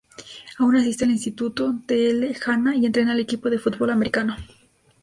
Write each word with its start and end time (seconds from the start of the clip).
Aún 0.57 0.75
asiste 0.77 1.05
al 1.05 1.11
Instituto 1.11 1.75
T. 1.85 2.09
L. 2.09 2.35
Hanna 2.47 2.75
y 2.75 2.87
entrena 2.87 3.11
al 3.11 3.19
equipo 3.19 3.51
de 3.51 3.59
fútbol 3.59 3.91
americano. 3.91 4.35